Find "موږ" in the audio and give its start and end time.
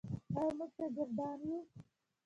0.57-0.71